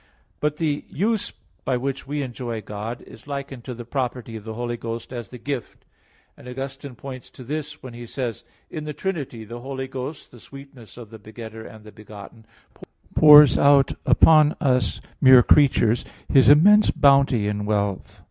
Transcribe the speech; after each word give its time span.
But 0.39 0.57
the 0.57 0.83
"use" 0.89 1.31
by 1.63 1.77
which 1.77 2.07
we 2.07 2.23
enjoy 2.23 2.59
God, 2.61 3.03
is 3.03 3.27
likened 3.27 3.63
to 3.65 3.75
the 3.75 3.85
property 3.85 4.35
of 4.35 4.43
the 4.43 4.55
Holy 4.55 4.75
Ghost 4.75 5.13
as 5.13 5.27
the 5.29 5.37
Gift; 5.37 5.85
and 6.35 6.47
Augustine 6.47 6.95
points 6.95 7.29
to 7.29 7.43
this 7.43 7.83
when 7.83 7.93
he 7.93 8.07
says 8.07 8.43
(De 8.71 8.77
Trin. 8.77 8.77
vi, 8.77 8.77
10): 8.77 8.77
"In 8.79 8.83
the 8.85 8.93
Trinity, 8.93 9.45
the 9.45 9.59
Holy 9.59 9.87
Ghost, 9.87 10.31
the 10.31 10.39
sweetness 10.39 10.97
of 10.97 11.11
the 11.11 11.19
Begettor 11.19 11.67
and 11.67 11.83
the 11.85 11.91
Begotten, 11.91 12.47
pours 13.13 13.59
out 13.59 13.93
upon 14.07 14.55
us 14.59 15.01
mere 15.21 15.43
creatures 15.43 16.03
His 16.27 16.49
immense 16.49 16.89
bounty 16.89 17.47
and 17.47 17.67
wealth." 17.67 18.19